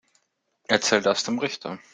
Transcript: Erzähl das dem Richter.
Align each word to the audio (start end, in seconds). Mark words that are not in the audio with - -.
Erzähl 0.67 1.03
das 1.03 1.23
dem 1.25 1.37
Richter. 1.37 1.77